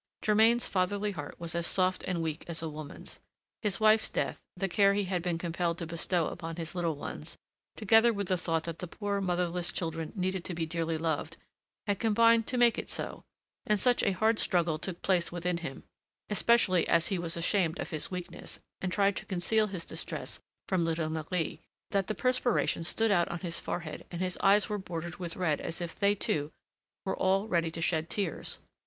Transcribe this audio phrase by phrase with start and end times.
[0.23, 3.19] Germain's fatherly heart was as soft and weak as a woman's.
[3.61, 7.37] His wife's death, the care he had been compelled to bestow upon his little ones,
[7.75, 11.37] together with the thought that the poor motherless children needed to be dearly loved,
[11.85, 13.21] had combined to make it so,
[13.67, 15.83] and such a hard struggle took place within him,
[16.31, 20.83] especially as he was ashamed of his weakness, and tried to conceal his distress from
[20.83, 21.59] little Marie,
[21.91, 25.61] that the perspiration stood out on his forehead and his eyes were bordered with red
[25.61, 26.51] as if they, too,
[27.05, 28.57] were all ready to shed tears.